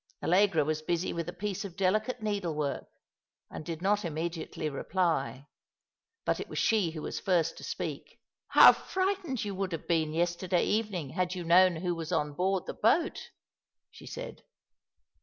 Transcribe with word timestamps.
Allegra 0.23 0.65
was 0.65 0.81
busy 0.81 1.13
with 1.13 1.29
a 1.29 1.31
piece 1.31 1.63
of 1.63 1.77
delicate 1.77 2.23
needlework, 2.23 2.87
and 3.51 3.63
did 3.63 3.83
not 3.83 4.03
immediately 4.03 4.67
reply; 4.67 5.45
but 6.25 6.39
it 6.39 6.49
was 6.49 6.57
she 6.57 6.89
who 6.89 7.03
was 7.03 7.19
first 7.19 7.55
to 7.57 7.63
speak." 7.63 8.19
How 8.57 8.73
frightened 8.73 9.45
you 9.45 9.53
would 9.53 9.71
have 9.73 9.87
been 9.87 10.11
yesterday 10.11 10.65
evening 10.65 11.09
had 11.11 11.35
you 11.35 11.43
known 11.43 11.75
who 11.75 11.93
was 11.93 12.11
on 12.11 12.33
board 12.33 12.65
the 12.65 12.73
boat," 12.73 13.29
she 13.91 14.07
said. 14.07 14.41